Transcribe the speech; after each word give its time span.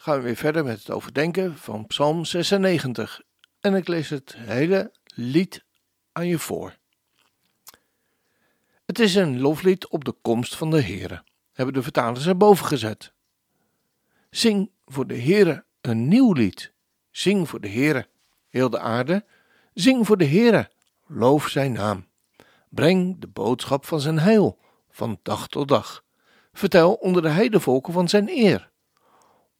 gaan 0.00 0.16
we 0.16 0.22
weer 0.22 0.36
verder 0.36 0.64
met 0.64 0.78
het 0.78 0.90
overdenken 0.90 1.56
van 1.56 1.86
Psalm 1.86 2.24
96 2.24 3.20
en 3.60 3.74
ik 3.74 3.88
lees 3.88 4.08
het 4.08 4.36
hele 4.36 4.92
lied 5.14 5.64
aan 6.12 6.26
je 6.26 6.38
voor. 6.38 6.76
Het 8.86 8.98
is 8.98 9.14
een 9.14 9.40
loflied 9.40 9.88
op 9.88 10.04
de 10.04 10.12
komst 10.22 10.56
van 10.56 10.70
de 10.70 10.82
Heere, 10.82 11.24
hebben 11.52 11.74
de 11.74 11.82
vertalers 11.82 12.26
erboven 12.26 12.66
gezet. 12.66 13.12
Zing 14.30 14.70
voor 14.86 15.06
de 15.06 15.20
Heere 15.20 15.64
een 15.80 16.08
nieuw 16.08 16.32
lied. 16.32 16.72
Zing 17.10 17.48
voor 17.48 17.60
de 17.60 17.70
Heere, 17.70 18.08
heel 18.48 18.70
de 18.70 18.78
aarde. 18.78 19.24
Zing 19.74 20.06
voor 20.06 20.16
de 20.16 20.26
Heere, 20.26 20.70
loof 21.06 21.48
zijn 21.48 21.72
naam. 21.72 22.06
Breng 22.68 23.20
de 23.20 23.28
boodschap 23.28 23.86
van 23.86 24.00
zijn 24.00 24.18
heil 24.18 24.58
van 24.90 25.18
dag 25.22 25.48
tot 25.48 25.68
dag. 25.68 26.04
Vertel 26.52 26.94
onder 26.94 27.22
de 27.22 27.28
heidevolken 27.28 27.92
van 27.92 28.08
zijn 28.08 28.28
eer, 28.28 28.69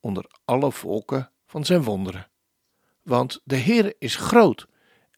onder 0.01 0.25
alle 0.45 0.73
volken 0.73 1.31
van 1.47 1.65
zijn 1.65 1.83
wonderen. 1.83 2.29
Want 3.03 3.41
de 3.45 3.57
Heere 3.57 3.97
is 3.99 4.17
groot 4.17 4.67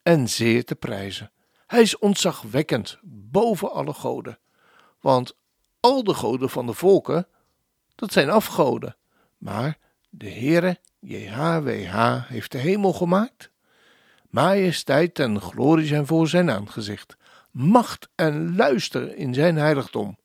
en 0.03 0.29
zeer 0.29 0.65
te 0.65 0.75
prijzen. 0.75 1.33
Hij 1.67 1.81
is 1.81 1.99
ontzagwekkend 1.99 2.99
boven 3.03 3.73
alle 3.73 3.93
goden. 3.93 4.39
Want 5.01 5.37
al 5.81 6.05
de 6.05 6.15
goden 6.15 6.51
van 6.51 6.67
de 6.67 6.73
volken, 6.73 7.27
dat 7.95 8.13
zijn 8.13 8.31
afgoden. 8.31 8.97
Maar 9.39 9.79
de 10.11 10.31
Heere, 10.31 10.79
JHWH, 11.01 12.29
heeft 12.29 12.53
de 12.53 12.59
hemel 12.59 12.93
gemaakt. 12.93 13.51
Majesteit 14.31 15.19
en 15.19 15.41
glorie 15.41 15.87
zijn 15.87 16.07
voor 16.07 16.29
zijn 16.29 16.51
aangezicht 16.51 17.17
macht 17.53 18.09
en 18.15 18.57
luister 18.57 19.17
in 19.17 19.35
zijn 19.35 19.57
heiligdom. 19.57 20.19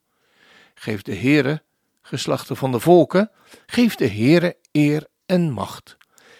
Geef 0.73 1.01
de 1.01 1.15
Heere, 1.15 1.63
geslachten 2.07 2.57
van 2.57 2.71
de 2.71 2.79
volken, 2.79 3.31
geef 3.65 3.95
de 3.95 4.07
Heere 4.07 4.57
eer 4.71 5.07
en 5.25 5.51
macht. 5.51 5.97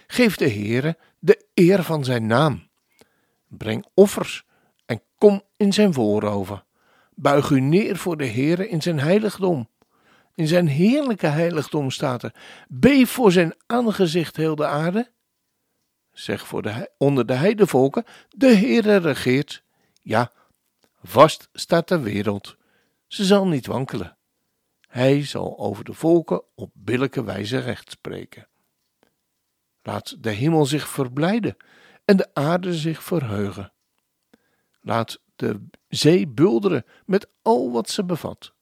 Geef 0.07 0.35
de 0.35 0.49
Heere 0.49 0.97
de 1.19 1.45
eer 1.53 1.83
van 1.83 2.03
zijn 2.03 2.25
naam. 2.25 2.69
Breng 3.47 3.85
offers 3.93 4.45
en 4.85 5.01
kom 5.17 5.41
in 5.55 5.73
zijn 5.73 5.93
voorhoven. 5.93 6.65
Buig 7.15 7.49
u 7.49 7.59
neer 7.59 7.97
voor 7.97 8.17
de 8.17 8.27
Heere 8.27 8.69
in 8.69 8.81
zijn 8.81 8.99
heiligdom. 8.99 9.69
In 10.35 10.47
zijn 10.47 10.67
heerlijke 10.67 11.27
heiligdom 11.27 11.91
staat 11.91 12.23
er: 12.23 12.33
Beef 12.67 13.09
voor 13.09 13.31
zijn 13.31 13.55
aangezicht 13.65 14.35
heel 14.35 14.55
de 14.55 14.65
aarde. 14.65 15.11
Zeg 16.11 16.47
voor 16.47 16.61
de, 16.61 16.91
onder 16.97 17.25
de 17.25 17.33
heidevolken: 17.33 18.03
De 18.29 18.55
Heere 18.55 18.97
regeert. 18.97 19.63
Ja, 20.01 20.31
Vast 21.07 21.49
staat 21.53 21.87
de 21.87 21.99
wereld. 21.99 22.57
Ze 23.07 23.25
zal 23.25 23.47
niet 23.47 23.65
wankelen. 23.65 24.16
Hij 24.97 25.25
zal 25.25 25.57
over 25.57 25.83
de 25.83 25.93
volken 25.93 26.41
op 26.55 26.71
billijke 26.73 27.23
wijze 27.23 27.57
recht 27.57 27.91
spreken. 27.91 28.47
Laat 29.81 30.23
de 30.23 30.29
hemel 30.29 30.65
zich 30.65 30.87
verblijden 30.87 31.57
en 32.05 32.17
de 32.17 32.33
aarde 32.33 32.73
zich 32.73 33.03
verheugen. 33.03 33.73
Laat 34.81 35.19
de 35.35 35.67
zee 35.87 36.27
bulderen 36.27 36.85
met 37.05 37.29
al 37.41 37.71
wat 37.71 37.89
ze 37.89 38.05
bevat. 38.05 38.53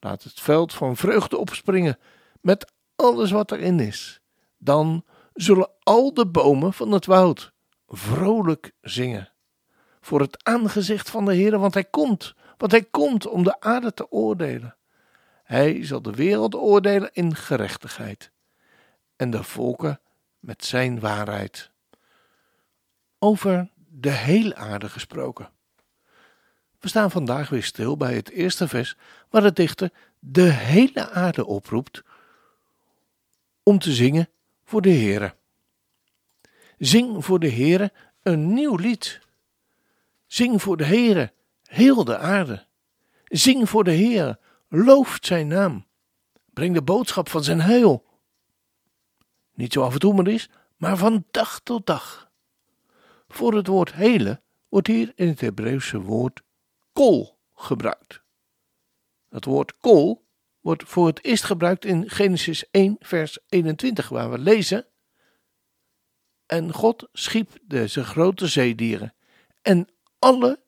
Laat 0.00 0.22
het 0.22 0.40
veld 0.40 0.74
van 0.74 0.96
vreugde 0.96 1.38
opspringen 1.38 1.98
met 2.40 2.72
alles 2.96 3.30
wat 3.30 3.52
erin 3.52 3.80
is. 3.80 4.20
Dan 4.58 5.04
zullen 5.34 5.70
al 5.82 6.14
de 6.14 6.26
bomen 6.26 6.72
van 6.72 6.90
het 6.90 7.06
woud 7.06 7.52
vrolijk 7.86 8.72
zingen 8.80 9.32
voor 10.00 10.20
het 10.20 10.44
aangezicht 10.44 11.10
van 11.10 11.24
de 11.24 11.34
Heer, 11.34 11.58
want 11.58 11.74
hij 11.74 11.84
komt, 11.84 12.34
want 12.56 12.72
hij 12.72 12.84
komt 12.84 13.26
om 13.26 13.42
de 13.42 13.60
aarde 13.60 13.94
te 13.94 14.10
oordelen. 14.10 14.76
Hij 15.46 15.84
zal 15.84 16.02
de 16.02 16.10
wereld 16.10 16.54
oordelen 16.54 17.10
in 17.12 17.34
gerechtigheid 17.34 18.30
en 19.16 19.30
de 19.30 19.42
volken 19.42 20.00
met 20.38 20.64
zijn 20.64 21.00
waarheid. 21.00 21.70
Over 23.18 23.70
de 23.88 24.10
hele 24.10 24.54
aarde 24.54 24.88
gesproken. 24.88 25.50
We 26.80 26.88
staan 26.88 27.10
vandaag 27.10 27.48
weer 27.48 27.62
stil 27.62 27.96
bij 27.96 28.14
het 28.14 28.30
eerste 28.30 28.68
vers 28.68 28.96
waar 29.30 29.42
de 29.42 29.52
dichter 29.52 29.92
de 30.18 30.50
hele 30.50 31.10
aarde 31.10 31.46
oproept 31.46 32.02
om 33.62 33.78
te 33.78 33.92
zingen 33.92 34.28
voor 34.64 34.82
de 34.82 34.92
Heere. 34.92 35.34
Zing 36.78 37.24
voor 37.24 37.38
de 37.38 37.50
Heere 37.50 37.92
een 38.22 38.54
nieuw 38.54 38.76
lied. 38.76 39.20
Zing 40.26 40.62
voor 40.62 40.76
de 40.76 40.84
Heere, 40.84 41.32
heel 41.62 42.04
de 42.04 42.18
aarde. 42.18 42.66
Zing 43.24 43.68
voor 43.68 43.84
de 43.84 43.94
Heere, 43.94 44.38
looft 44.84 45.26
zijn 45.26 45.46
naam. 45.46 45.86
Breng 46.52 46.74
de 46.74 46.82
boodschap 46.82 47.28
van 47.28 47.44
zijn 47.44 47.60
heil. 47.60 48.04
Niet 49.54 49.72
zo 49.72 49.82
af 49.82 49.92
en 49.92 49.98
toe 49.98 50.14
maar 50.14 50.28
is, 50.28 50.50
maar 50.76 50.96
van 50.96 51.24
dag 51.30 51.60
tot 51.60 51.86
dag. 51.86 52.30
Voor 53.28 53.54
het 53.54 53.66
woord 53.66 53.92
hele 53.92 54.40
wordt 54.68 54.86
hier 54.86 55.12
in 55.14 55.28
het 55.28 55.40
Hebreeuwse 55.40 56.00
woord 56.00 56.42
kol 56.92 57.38
gebruikt. 57.54 58.22
Dat 59.28 59.44
woord 59.44 59.76
kol 59.78 60.26
wordt 60.60 60.82
voor 60.86 61.06
het 61.06 61.24
eerst 61.24 61.44
gebruikt 61.44 61.84
in 61.84 62.10
Genesis 62.10 62.70
1, 62.70 62.96
vers 62.98 63.38
21, 63.48 64.08
waar 64.08 64.30
we 64.30 64.38
lezen: 64.38 64.86
En 66.46 66.72
God 66.72 67.08
schiep 67.12 67.58
deze 67.62 68.04
grote 68.04 68.46
zeedieren 68.46 69.14
en 69.62 69.88
alle 70.18 70.60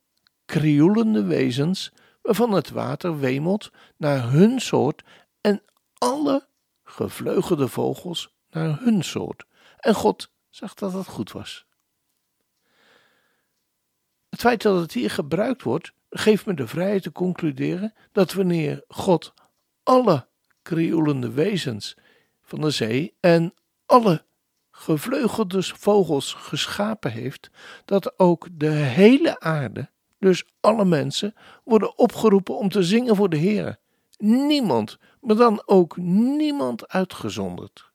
krioelende 0.44 1.22
wezens 1.22 1.92
waarvan 2.28 2.52
het 2.52 2.70
water 2.70 3.18
wemelt 3.18 3.70
naar 3.96 4.30
hun 4.30 4.60
soort 4.60 5.02
en 5.40 5.62
alle 5.98 6.48
gevleugelde 6.84 7.68
vogels 7.68 8.34
naar 8.50 8.78
hun 8.80 9.04
soort. 9.04 9.44
En 9.78 9.94
God 9.94 10.30
zag 10.50 10.74
dat 10.74 10.92
het 10.92 11.06
goed 11.06 11.32
was. 11.32 11.66
Het 14.28 14.40
feit 14.40 14.62
dat 14.62 14.80
het 14.80 14.92
hier 14.92 15.10
gebruikt 15.10 15.62
wordt, 15.62 15.92
geeft 16.10 16.46
me 16.46 16.54
de 16.54 16.66
vrijheid 16.66 17.02
te 17.02 17.12
concluderen 17.12 17.94
dat 18.12 18.32
wanneer 18.32 18.84
God 18.88 19.34
alle 19.82 20.28
krioelende 20.62 21.30
wezens 21.30 21.96
van 22.42 22.60
de 22.60 22.70
zee 22.70 23.16
en 23.20 23.54
alle 23.86 24.24
gevleugelde 24.70 25.62
vogels 25.62 26.32
geschapen 26.32 27.10
heeft, 27.10 27.50
dat 27.84 28.18
ook 28.18 28.48
de 28.52 28.70
hele 28.70 29.40
aarde, 29.40 29.90
dus 30.18 30.44
alle 30.60 30.84
mensen, 30.84 31.34
worden 31.64 31.98
opgeroepen 31.98 32.56
om 32.56 32.68
te 32.68 32.82
zingen 32.82 33.16
voor 33.16 33.28
de 33.28 33.36
Heer. 33.36 33.78
Niemand, 34.18 34.98
maar 35.20 35.36
dan 35.36 35.62
ook 35.66 35.96
niemand 36.36 36.88
uitgezonderd. 36.88 37.90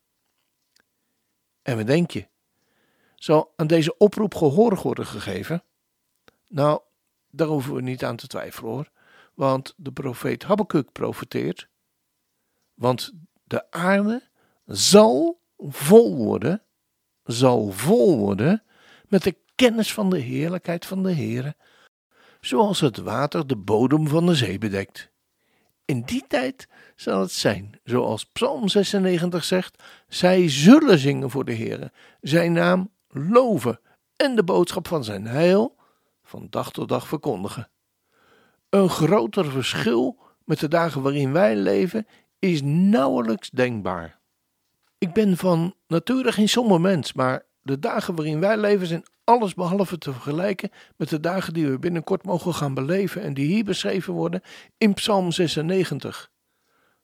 En 1.61 1.77
wat 1.77 1.87
denk 1.87 2.11
je? 2.11 2.27
Zal 3.15 3.53
aan 3.55 3.67
deze 3.67 3.97
oproep 3.97 4.35
gehoor 4.35 4.79
worden 4.83 5.05
gegeven? 5.05 5.63
Nou, 6.47 6.81
daar 7.29 7.47
hoeven 7.47 7.73
we 7.73 7.81
niet 7.81 8.03
aan 8.03 8.15
te 8.15 8.27
twijfelen 8.27 8.71
hoor, 8.71 8.89
want 9.33 9.73
de 9.77 9.91
profeet 9.91 10.43
Habakkuk 10.43 10.91
profeteert, 10.91 11.67
want 12.73 13.13
de 13.43 13.71
aarde 13.71 14.29
zal 14.65 15.39
vol 15.57 16.15
worden 16.15 16.63
zal 17.23 17.71
vol 17.71 18.17
worden 18.17 18.63
met 19.07 19.23
de 19.23 19.37
kennis 19.55 19.93
van 19.93 20.09
de 20.09 20.19
heerlijkheid 20.19 20.85
van 20.85 21.03
de 21.03 21.13
Heere, 21.13 21.55
zoals 22.45 22.79
het 22.79 22.97
water 22.97 23.47
de 23.47 23.55
bodem 23.55 24.07
van 24.07 24.25
de 24.25 24.35
zee 24.35 24.57
bedekt. 24.57 25.11
In 25.85 26.01
die 26.01 26.23
tijd 26.27 26.67
zal 26.95 27.19
het 27.19 27.31
zijn, 27.31 27.79
zoals 27.83 28.25
Psalm 28.25 28.67
96 28.67 29.43
zegt, 29.43 29.83
zij 30.07 30.49
zullen 30.49 30.97
zingen 30.97 31.29
voor 31.29 31.45
de 31.45 31.55
Heere, 31.55 31.91
zijn 32.21 32.51
naam 32.51 32.91
loven 33.07 33.79
en 34.15 34.35
de 34.35 34.43
boodschap 34.43 34.87
van 34.87 35.03
zijn 35.03 35.27
heil 35.27 35.75
van 36.23 36.47
dag 36.49 36.71
tot 36.71 36.89
dag 36.89 37.07
verkondigen. 37.07 37.69
Een 38.69 38.89
groter 38.89 39.51
verschil 39.51 40.19
met 40.45 40.59
de 40.59 40.67
dagen 40.67 41.01
waarin 41.01 41.31
wij 41.31 41.55
leven 41.55 42.07
is 42.39 42.61
nauwelijks 42.63 43.49
denkbaar. 43.49 44.19
Ik 44.97 45.13
ben 45.13 45.37
van 45.37 45.75
nature 45.87 46.31
geen 46.31 46.49
somber 46.49 46.81
mens, 46.81 47.13
maar 47.13 47.45
de 47.61 47.79
dagen 47.79 48.15
waarin 48.15 48.39
wij 48.39 48.57
leven 48.57 48.87
zijn 48.87 49.03
alles 49.23 49.53
behalve 49.53 49.97
te 49.97 50.11
vergelijken 50.11 50.69
met 50.97 51.09
de 51.09 51.19
dagen 51.19 51.53
die 51.53 51.67
we 51.67 51.79
binnenkort 51.79 52.23
mogen 52.23 52.53
gaan 52.53 52.73
beleven 52.73 53.21
en 53.21 53.33
die 53.33 53.45
hier 53.45 53.63
beschreven 53.63 54.13
worden 54.13 54.41
in 54.77 54.93
Psalm 54.93 55.31
96. 55.31 56.31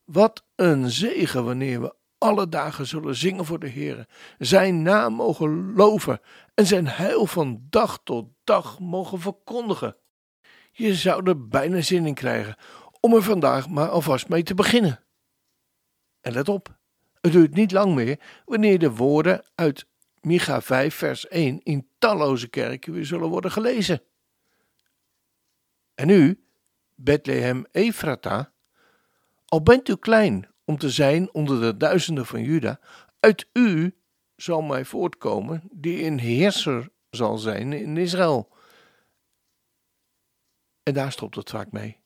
Wat 0.04 0.45
een 0.56 0.89
zegen 0.89 1.45
wanneer 1.45 1.81
we 1.81 1.95
alle 2.18 2.50
dagen 2.50 2.88
zullen 2.88 3.16
zingen 3.16 3.45
voor 3.45 3.60
de 3.60 3.68
Heer, 3.68 4.07
zijn 4.38 4.81
naam 4.81 5.13
mogen 5.13 5.74
loven 5.74 6.19
en 6.54 6.66
zijn 6.66 6.88
heil 6.88 7.25
van 7.25 7.66
dag 7.69 8.00
tot 8.04 8.27
dag 8.44 8.80
mogen 8.80 9.19
verkondigen. 9.19 9.95
Je 10.71 10.95
zou 10.95 11.30
er 11.30 11.48
bijna 11.48 11.81
zin 11.81 12.06
in 12.06 12.13
krijgen 12.13 12.56
om 13.00 13.13
er 13.13 13.24
vandaag 13.24 13.69
maar 13.69 13.89
alvast 13.89 14.30
mee 14.30 14.44
te 14.44 14.54
beginnen. 14.54 15.04
En 16.21 16.33
let 16.33 16.50
op, 16.50 16.77
het 17.21 17.31
duurt 17.31 17.54
niet 17.54 17.71
lang 17.71 17.95
meer 17.95 18.19
wanneer 18.45 18.80
de 18.80 18.92
woorden 18.92 19.45
uit 19.56 19.88
Micha 20.21 20.62
5 20.62 20.95
vers 20.95 21.27
1 21.27 21.63
in 21.63 21.88
talloze 21.98 22.48
kerken 22.48 22.94
weer 22.94 23.06
zullen 23.06 23.30
worden 23.30 23.51
gelezen. 23.51 24.01
En 25.95 26.10
u, 26.10 26.44
Bethlehem 26.95 27.66
Ephrata, 27.71 28.51
al 29.45 29.63
bent 29.63 29.89
u 29.89 29.95
klein 29.95 30.48
om 30.66 30.77
te 30.77 30.89
zijn 30.89 31.33
onder 31.33 31.62
de 31.62 31.77
duizenden 31.77 32.25
van 32.25 32.44
Juda, 32.44 32.80
uit 33.19 33.48
u 33.54 33.95
zal 34.36 34.62
mij 34.62 34.86
voortkomen 34.86 35.69
die 35.71 36.04
een 36.04 36.19
heerser 36.19 36.89
zal 37.10 37.38
zijn 37.38 37.74
in 37.74 37.98
Israël. 37.98 38.50
En 40.83 40.94
daar 40.94 41.12
stopt 41.12 41.36
het 41.36 41.50
vaak 41.50 41.71
mee. 41.71 42.00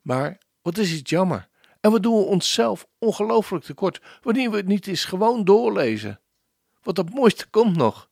Maar 0.00 0.38
wat 0.62 0.78
is 0.78 0.90
het 0.90 1.08
jammer? 1.08 1.48
En 1.80 1.92
we 1.92 2.00
doen 2.00 2.24
onszelf 2.24 2.86
ongelooflijk 2.98 3.64
tekort 3.64 4.00
wanneer 4.22 4.50
we 4.50 4.56
het 4.56 4.66
niet 4.66 4.86
eens 4.86 5.04
gewoon 5.04 5.44
doorlezen. 5.44 6.20
Wat 6.86 6.96
het 6.96 7.14
mooiste 7.14 7.50
komt 7.50 7.76
nog. 7.76 8.10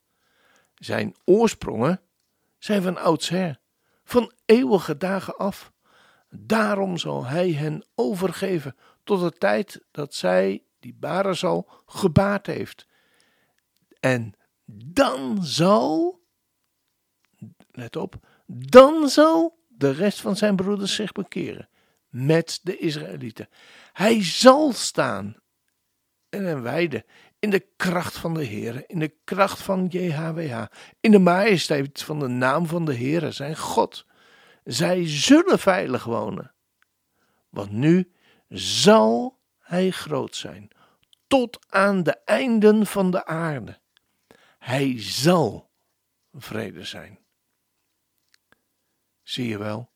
Zijn 0.74 1.16
oorsprongen 1.24 2.00
zijn 2.58 2.82
van 2.82 2.96
oudsher, 2.96 3.60
van 4.04 4.32
eeuwige 4.44 4.96
dagen 4.96 5.36
af. 5.36 5.72
Daarom 6.30 6.98
zal 6.98 7.24
hij 7.24 7.52
hen 7.52 7.86
overgeven 7.94 8.76
tot 9.04 9.20
de 9.20 9.38
tijd 9.38 9.84
dat 9.90 10.14
zij, 10.14 10.62
die 10.78 10.94
baren 10.94 11.36
zal, 11.36 11.70
gebaard 11.86 12.46
heeft. 12.46 12.86
En 14.00 14.32
dan 14.66 15.44
zal, 15.44 16.20
let 17.70 17.96
op, 17.96 18.14
dan 18.46 19.08
zal 19.08 19.58
de 19.68 19.90
rest 19.90 20.20
van 20.20 20.36
zijn 20.36 20.56
broeders 20.56 20.94
zich 20.94 21.12
bekeren 21.12 21.68
met 22.08 22.60
de 22.62 22.78
Israëlieten. 22.78 23.48
Hij 23.92 24.24
zal 24.24 24.72
staan 24.72 25.36
en 26.28 26.44
een 26.44 26.62
wijden 26.62 27.04
in 27.44 27.50
de 27.50 27.66
kracht 27.76 28.18
van 28.18 28.34
de 28.34 28.44
Heer, 28.44 28.84
in 28.86 28.98
de 28.98 29.14
kracht 29.24 29.62
van 29.62 29.86
JHWH, 29.86 30.64
in 31.00 31.10
de 31.10 31.18
majesteit 31.18 32.02
van 32.02 32.18
de 32.18 32.28
naam 32.28 32.66
van 32.66 32.84
de 32.84 32.94
Heer, 32.94 33.32
zijn 33.32 33.56
God. 33.56 34.06
Zij 34.64 35.08
zullen 35.08 35.58
veilig 35.58 36.04
wonen. 36.04 36.54
Want 37.48 37.70
nu 37.70 38.12
zal 38.48 39.38
hij 39.58 39.90
groot 39.90 40.36
zijn, 40.36 40.68
tot 41.26 41.58
aan 41.68 42.02
de 42.02 42.16
einden 42.24 42.86
van 42.86 43.10
de 43.10 43.26
aarde. 43.26 43.78
Hij 44.58 44.94
zal 44.96 45.70
vrede 46.32 46.84
zijn. 46.84 47.18
Zie 49.22 49.48
je 49.48 49.58
wel, 49.58 49.90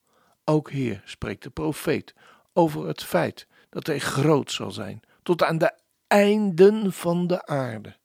ook 0.44 0.70
hier 0.70 1.02
spreekt 1.04 1.42
de 1.42 1.50
profeet 1.50 2.14
over 2.52 2.86
het 2.86 3.02
feit 3.02 3.46
dat 3.70 3.86
hij 3.86 3.98
groot 3.98 4.52
zal 4.52 4.70
zijn, 4.70 5.00
tot 5.22 5.42
aan 5.42 5.58
de 5.58 5.78
einden 6.08 6.92
van 6.92 7.26
de 7.26 7.46
aarde. 7.46 7.96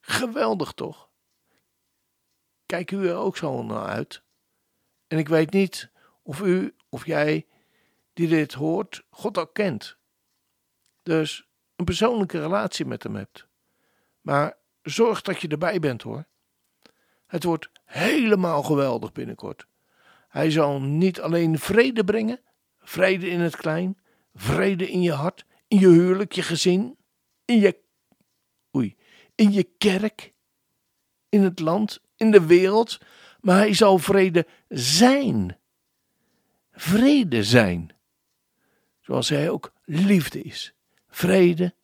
Geweldig 0.00 0.72
toch? 0.72 1.10
Kijk 2.66 2.90
u 2.90 3.08
er 3.08 3.16
ook 3.16 3.36
zo 3.36 3.62
naar 3.62 3.86
uit? 3.86 4.22
En 5.06 5.18
ik 5.18 5.28
weet 5.28 5.52
niet 5.52 5.90
of 6.22 6.40
u 6.40 6.76
of 6.88 7.06
jij 7.06 7.46
die 8.12 8.28
dit 8.28 8.52
hoort, 8.52 9.04
God 9.10 9.38
al 9.38 9.46
kent. 9.46 9.96
Dus 11.02 11.48
een 11.76 11.84
persoonlijke 11.84 12.40
relatie 12.40 12.84
met 12.84 13.02
hem 13.02 13.16
hebt. 13.16 13.46
Maar 14.20 14.56
zorg 14.82 15.22
dat 15.22 15.40
je 15.40 15.48
erbij 15.48 15.78
bent 15.78 16.02
hoor. 16.02 16.26
Het 17.26 17.44
wordt 17.44 17.70
helemaal 17.84 18.62
geweldig 18.62 19.12
binnenkort. 19.12 19.66
Hij 20.28 20.50
zal 20.50 20.80
niet 20.80 21.20
alleen 21.20 21.58
vrede 21.58 22.04
brengen, 22.04 22.40
vrede 22.78 23.28
in 23.28 23.40
het 23.40 23.56
klein, 23.56 24.00
vrede 24.34 24.90
in 24.90 25.02
je 25.02 25.12
hart, 25.12 25.44
in 25.68 25.78
je 25.78 25.88
huwelijk, 25.88 26.32
je 26.32 26.42
gezin, 26.42 26.98
in 27.44 27.58
je, 27.58 27.78
oei, 28.76 28.96
in 29.34 29.52
je 29.52 29.62
kerk, 29.78 30.32
in 31.28 31.42
het 31.42 31.60
land, 31.60 32.00
in 32.16 32.30
de 32.30 32.46
wereld, 32.46 32.98
maar 33.40 33.56
hij 33.56 33.74
zal 33.74 33.98
vrede 33.98 34.46
zijn. 34.68 35.58
Vrede 36.72 37.44
zijn. 37.44 37.94
Zoals 39.00 39.28
hij 39.28 39.50
ook 39.50 39.72
liefde 39.84 40.42
is. 40.42 40.74
Vrede 41.08 41.74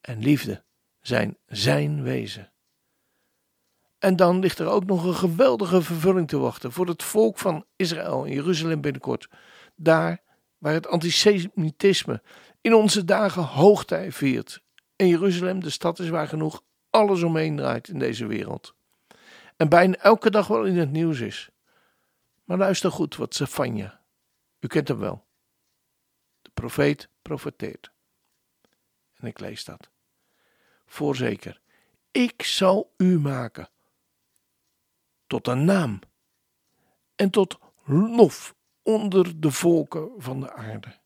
en 0.00 0.18
liefde 0.18 0.62
zijn 1.00 1.36
zijn 1.46 2.02
wezen. 2.02 2.52
En 3.98 4.16
dan 4.16 4.38
ligt 4.38 4.58
er 4.58 4.66
ook 4.66 4.84
nog 4.84 5.04
een 5.04 5.14
geweldige 5.14 5.82
vervulling 5.82 6.28
te 6.28 6.38
wachten 6.38 6.72
voor 6.72 6.86
het 6.86 7.02
volk 7.02 7.38
van 7.38 7.64
Israël 7.76 8.24
in 8.24 8.32
Jeruzalem 8.32 8.80
binnenkort. 8.80 9.28
Daar 9.76 10.22
waar 10.58 10.72
het 10.72 10.86
antisemitisme 10.86 12.22
in 12.60 12.74
onze 12.74 13.04
dagen 13.04 13.42
hoogtij 13.42 14.12
viert. 14.12 14.62
En 14.98 15.08
Jeruzalem 15.08 15.60
de 15.60 15.70
stad 15.70 15.98
is 15.98 16.08
waar 16.08 16.28
genoeg 16.28 16.62
alles 16.90 17.22
omheen 17.22 17.56
draait 17.56 17.88
in 17.88 17.98
deze 17.98 18.26
wereld. 18.26 18.74
En 19.56 19.68
bijna 19.68 19.96
elke 19.96 20.30
dag 20.30 20.46
wel 20.46 20.64
in 20.64 20.76
het 20.76 20.90
nieuws 20.90 21.20
is. 21.20 21.50
Maar 22.44 22.58
luister 22.58 22.92
goed 22.92 23.16
wat 23.16 23.34
Zefania. 23.34 24.00
U 24.60 24.66
kent 24.66 24.88
hem 24.88 24.98
wel. 24.98 25.26
De 26.42 26.50
profeet 26.54 27.08
profeteert. 27.22 27.92
En 29.14 29.26
ik 29.26 29.40
lees 29.40 29.64
dat. 29.64 29.90
Voorzeker, 30.86 31.60
ik 32.10 32.42
zal 32.42 32.94
u 32.96 33.18
maken 33.18 33.68
tot 35.26 35.46
een 35.46 35.64
naam 35.64 35.98
en 37.14 37.30
tot 37.30 37.58
lof 37.84 38.54
onder 38.82 39.40
de 39.40 39.50
volken 39.50 40.10
van 40.16 40.40
de 40.40 40.52
aarde. 40.52 40.98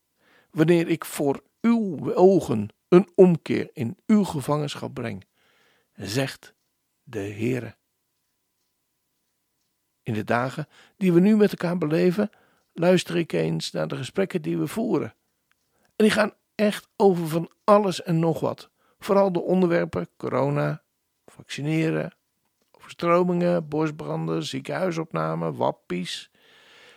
Wanneer 0.50 0.88
ik 0.88 1.04
voor 1.04 1.42
uw 1.60 2.14
ogen 2.14 2.68
een 2.92 3.08
omkeer 3.14 3.70
in 3.72 3.98
uw 4.06 4.24
gevangenschap 4.24 4.94
breng, 4.94 5.24
zegt 5.92 6.54
de 7.02 7.18
Heere. 7.18 7.76
In 10.02 10.14
de 10.14 10.24
dagen 10.24 10.68
die 10.96 11.12
we 11.12 11.20
nu 11.20 11.36
met 11.36 11.50
elkaar 11.50 11.78
beleven, 11.78 12.30
luister 12.72 13.16
ik 13.16 13.32
eens 13.32 13.70
naar 13.70 13.88
de 13.88 13.96
gesprekken 13.96 14.42
die 14.42 14.58
we 14.58 14.66
voeren. 14.66 15.14
En 15.80 16.04
die 16.04 16.10
gaan 16.10 16.34
echt 16.54 16.88
over 16.96 17.28
van 17.28 17.50
alles 17.64 18.02
en 18.02 18.18
nog 18.18 18.40
wat. 18.40 18.70
Vooral 18.98 19.32
de 19.32 19.40
onderwerpen 19.40 20.08
corona, 20.16 20.82
vaccineren, 21.26 22.16
overstromingen, 22.70 23.68
bosbranden, 23.68 24.42
ziekenhuisopname, 24.42 25.52
wappies. 25.52 26.30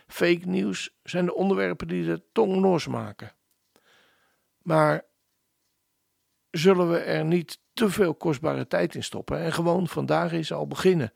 Fake 0.06 0.46
nieuws 0.46 0.96
zijn 1.02 1.24
de 1.24 1.34
onderwerpen 1.34 1.88
die 1.88 2.04
de 2.04 2.22
tong 2.32 2.60
losmaken. 2.60 3.34
Maar 4.62 5.04
zullen 6.56 6.90
we 6.90 6.98
er 6.98 7.24
niet 7.24 7.58
te 7.72 7.90
veel 7.90 8.14
kostbare 8.14 8.66
tijd 8.66 8.94
in 8.94 9.04
stoppen 9.04 9.38
en 9.38 9.52
gewoon 9.52 9.88
vandaag 9.88 10.32
eens 10.32 10.52
al 10.52 10.66
beginnen? 10.66 11.12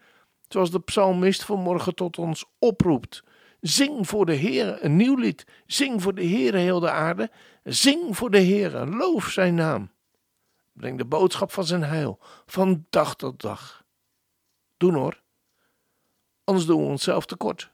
Zoals 0.48 0.70
de 0.70 0.80
psalmist 0.80 1.44
vanmorgen 1.44 1.94
tot 1.94 2.18
ons 2.18 2.44
oproept. 2.58 3.22
Zing 3.60 4.08
voor 4.08 4.26
de 4.26 4.32
Heer 4.32 4.84
een 4.84 4.96
nieuw 4.96 5.16
lied. 5.16 5.46
Zing 5.66 6.02
voor 6.02 6.14
de 6.14 6.22
Heer 6.22 6.54
heel 6.54 6.80
de 6.80 6.90
aarde. 6.90 7.30
Zing 7.64 8.16
voor 8.16 8.30
de 8.30 8.38
Heer, 8.38 8.70
loof 8.86 9.30
zijn 9.30 9.54
naam. 9.54 9.90
Breng 10.72 10.98
de 10.98 11.04
boodschap 11.04 11.52
van 11.52 11.64
zijn 11.64 11.82
heil 11.82 12.18
van 12.46 12.86
dag 12.90 13.16
tot 13.16 13.40
dag. 13.40 13.84
Doen 14.76 14.94
hoor. 14.94 15.22
Anders 16.44 16.66
doen 16.66 16.82
we 16.82 16.88
onszelf 16.88 17.26
tekort. 17.26 17.72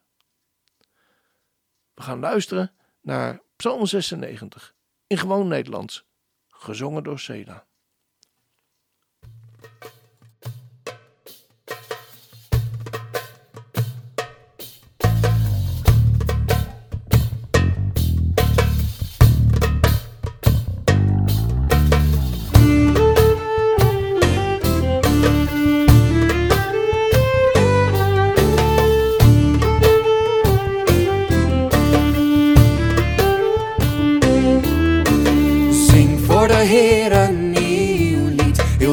We 1.94 2.02
gaan 2.02 2.20
luisteren 2.20 2.72
naar 3.00 3.40
Psalm 3.56 3.86
96 3.86 4.74
in 5.06 5.18
gewoon 5.18 5.48
Nederlands, 5.48 6.05
gezongen 6.58 7.02
door 7.02 7.18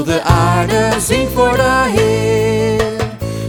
De 0.06 0.24
aarde 0.24 0.90
zing 1.00 1.30
voor 1.34 1.56
de 1.56 1.92
Heer. 1.96 2.82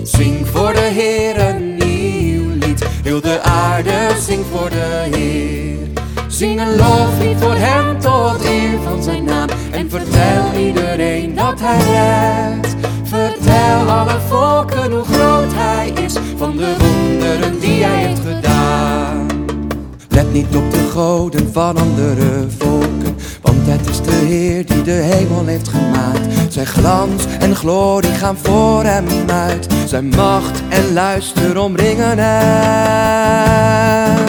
Zing 0.03 0.47
voor 0.47 0.73
de 0.73 0.81
Heer 0.81 1.49
een 1.49 1.75
nieuw 1.75 2.51
lied. 2.51 2.85
Heel 3.03 3.21
de 3.21 3.43
aarde 3.43 4.17
zing 4.21 4.45
voor 4.53 4.71
de 4.71 5.09
Heer. 5.11 5.89
Zing 6.29 6.61
een 6.61 6.77
loflied 6.77 7.37
voor 7.41 7.55
hem 7.55 8.01
tot 8.01 8.45
eer 8.45 8.81
van 8.85 9.03
zijn 9.03 9.25
naam. 9.25 9.49
En 9.73 9.91
vertel 9.91 10.61
iedereen 10.67 11.35
dat 11.35 11.61
hij 11.61 11.79
redt. 11.79 12.75
Vertel 13.03 13.91
alle 13.91 14.21
volken 14.29 14.93
hoe 14.93 15.05
groot 15.05 15.53
hij 15.55 15.89
is. 15.89 16.15
Van 16.37 16.57
de 16.57 16.75
wonderen 16.79 17.61
die 17.61 17.85
hij 17.85 18.05
heeft 18.07 18.21
gedaan. 18.21 19.27
Let 20.09 20.33
niet 20.33 20.57
op 20.57 20.71
de 20.71 20.89
goden 20.91 21.53
van 21.53 21.77
andere 21.77 22.47
volken 22.59 22.94
het 23.79 23.89
is 23.89 24.01
de 24.01 24.13
Heer 24.13 24.67
die 24.67 24.83
de 24.83 24.91
hemel 24.91 25.47
heeft 25.47 25.69
gemaakt. 25.69 26.21
Zijn 26.49 26.67
glans 26.67 27.25
en 27.39 27.57
glorie 27.57 28.15
gaan 28.15 28.37
voor 28.43 28.85
hem 28.85 29.05
uit, 29.31 29.67
zijn 29.87 30.09
macht 30.09 30.63
en 30.69 30.93
luister 30.93 31.61
omringen 31.61 32.19
hem. 32.19 34.27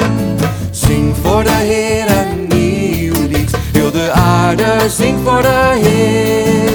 Zing 0.72 1.16
voor 1.22 1.44
de 1.44 1.52
Heer 1.52 2.18
een 2.18 2.48
nieuw 2.48 3.28
lied, 3.28 3.52
heel 3.74 3.92
de 3.92 4.12
aarde 4.12 4.90
zing 4.90 5.18
voor 5.24 5.42
de 5.42 5.80
Heer. 5.82 6.72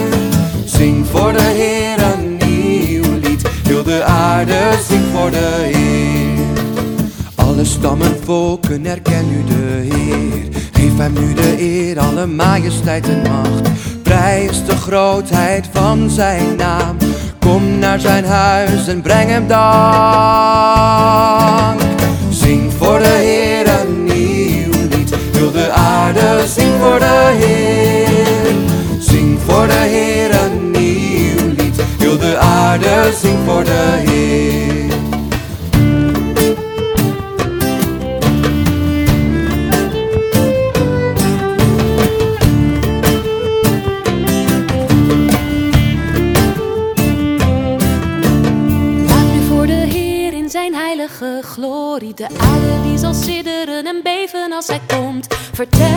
Zing 0.64 1.06
voor 1.06 1.32
de 1.32 1.42
Heer 1.42 2.02
een 2.12 2.36
nieuw 2.36 3.18
lied, 3.20 3.42
heel 3.68 3.82
de 3.82 4.04
aarde 4.04 4.58
zing 4.88 5.04
voor 5.14 5.30
de 5.30 5.70
Heer. 5.72 6.46
Alle 7.34 7.64
stammen, 7.64 8.16
volken, 8.24 8.86
erken 8.86 9.28
nu 9.28 9.44
de 9.44 9.54
Heer. 9.54 9.99
Hem 11.00 11.12
nu 11.12 11.34
de 11.34 11.60
eer, 11.60 11.98
alle 11.98 12.26
majesteit 12.26 13.08
en 13.08 13.22
macht. 13.22 13.68
Prijs 14.02 14.64
de 14.64 14.76
grootheid 14.76 15.68
van 15.72 16.10
zijn 16.10 16.56
naam. 16.56 16.96
Kom 17.38 17.78
naar 17.78 18.00
zijn 18.00 18.24
huis 18.24 18.88
en 18.88 19.00
breng 19.00 19.30
hem 19.30 19.46
dank. 19.46 19.60
Zing 22.30 22.72
voor 22.72 22.98
de 22.98 23.08
Heer 23.08 23.68
een 23.80 24.04
nieuw 24.04 24.72
lied. 24.90 25.14
Wil 25.32 25.50
de 25.50 25.70
aarde, 25.70 26.42
zing 26.46 26.72
voor 26.80 26.98
de 26.98 27.36
Heer. 27.38 28.54
Zing 28.98 29.38
voor 29.46 29.66
de 29.66 29.72
Heer 29.72 30.42
een 30.42 30.70
nieuw 30.70 31.48
lied. 31.56 31.82
Wil 31.98 32.18
de 32.18 32.38
aarde, 32.38 33.12
zing 33.20 33.38
voor 33.46 33.64
de 33.64 34.02
Heer. 34.06 34.79
De 52.20 52.28
aarde 52.38 52.82
die 52.82 52.98
zal 52.98 53.14
sidderen 53.14 53.86
en 53.86 54.00
beven 54.02 54.52
als 54.52 54.66
hij 54.66 54.80
komt. 54.86 55.26
Vertel 55.52 55.89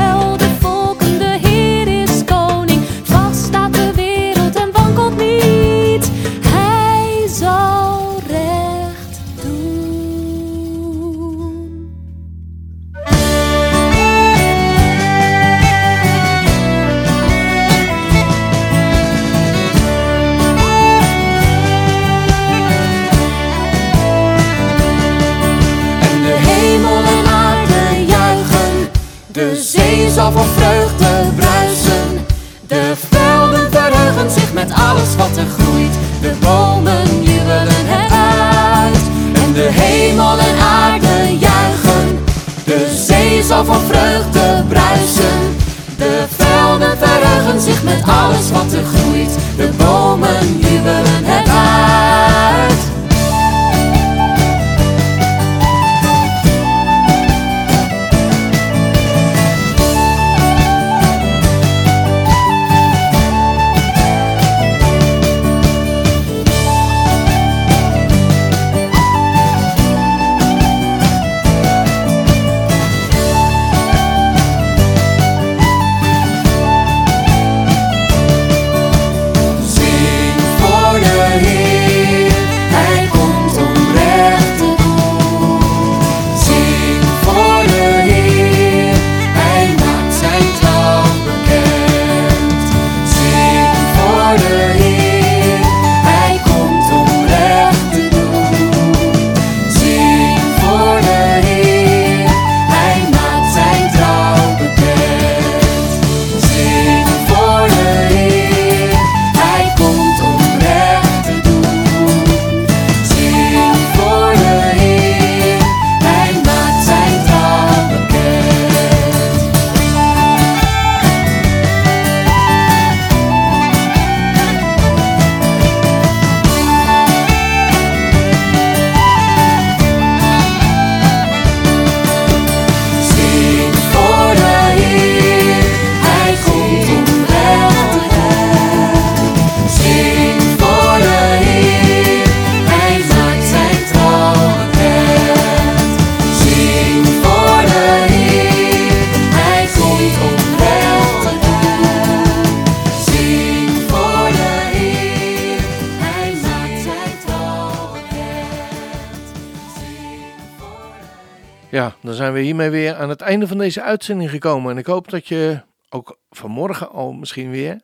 Ja, 161.73 161.95
dan 162.01 162.13
zijn 162.13 162.33
we 162.33 162.39
hiermee 162.39 162.69
weer 162.69 162.95
aan 162.95 163.09
het 163.09 163.21
einde 163.21 163.47
van 163.47 163.57
deze 163.57 163.81
uitzending 163.81 164.29
gekomen. 164.29 164.71
En 164.71 164.77
ik 164.77 164.85
hoop 164.85 165.09
dat 165.09 165.27
je 165.27 165.63
ook 165.89 166.19
vanmorgen 166.29 166.89
al 166.89 167.13
misschien 167.13 167.51
weer 167.51 167.81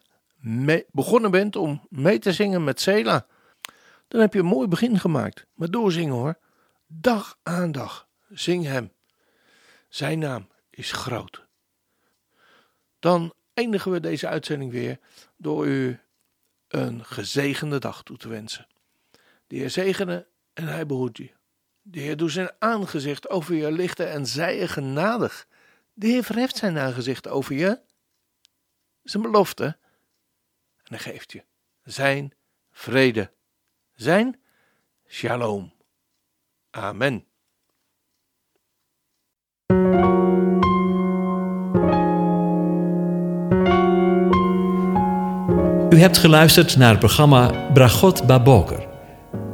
begonnen 0.91 1.31
bent 1.31 1.55
om 1.55 1.88
mee 1.89 2.19
te 2.19 2.34
zingen 2.34 2.63
met 2.63 2.81
Sela. 2.81 3.25
Dan 4.08 4.22
heb 4.22 4.34
je 4.34 4.39
een 4.39 4.46
mooi 4.46 4.67
begin 4.67 5.00
gemaakt. 5.00 5.46
Maar 5.53 5.72
doorzingen 5.72 6.13
hoor. 6.13 6.38
Dag 6.88 7.38
aan 7.43 7.72
dag. 7.72 8.08
Zing 8.29 8.65
hem. 8.65 8.91
Zijn 9.88 10.19
naam 10.19 10.48
is 10.69 10.91
groot. 10.91 11.46
Dan 13.00 13.34
eindigen 13.53 13.91
we 13.91 14.00
deze 14.00 14.27
uitzending 14.27 14.72
weer 14.72 15.00
door 15.38 15.67
u 15.67 16.00
een 16.67 17.05
gezegende 17.05 17.79
dag 17.79 18.03
toe 18.03 18.17
te 18.17 18.27
wensen. 18.27 18.67
De 19.48 19.55
Heer 19.55 19.69
zegene 19.69 20.27
en 20.53 20.67
hij 20.67 20.86
behoedt 20.86 21.17
je. 21.17 21.38
De 21.91 22.00
Heer 22.00 22.17
doet 22.17 22.31
zijn 22.31 22.51
aangezicht 22.60 23.29
over 23.29 23.55
je 23.55 23.72
lichten 23.72 24.12
en 24.12 24.25
zij 24.25 24.58
je 24.60 24.67
genadig. 24.67 25.48
De 25.93 26.08
Heer 26.08 26.24
verheft 26.24 26.58
zijn 26.58 26.77
aangezicht 26.77 27.27
over 27.27 27.55
je. 27.55 27.79
Zijn 29.03 29.24
belofte. 29.24 29.63
En 30.84 30.96
hij 30.96 31.00
geeft 31.00 31.31
je 31.31 31.43
zijn 31.84 32.34
vrede. 32.72 33.31
Zijn 33.96 34.39
shalom. 35.08 35.74
Amen. 36.69 37.24
U 45.89 46.01
hebt 46.01 46.17
geluisterd 46.17 46.77
naar 46.77 46.89
het 46.89 47.00
programma 47.00 47.72
Bragot 47.74 48.27
Baboker. 48.27 48.88